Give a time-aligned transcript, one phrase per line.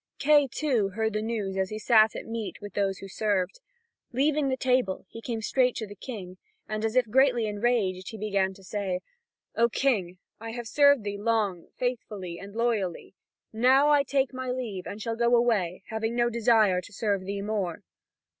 [0.17, 3.59] Kay, too, heard the news as he sat at meat with those who served.
[4.11, 8.17] Leaving the table, he came straight to the King, and as if greatly enraged, he
[8.17, 9.01] began to say:
[9.55, 13.13] "O King, I have served thee long, faithfully, and loyally;
[13.53, 17.43] now I take my leave, and shall go away, having no desire to serve thee
[17.43, 17.83] more."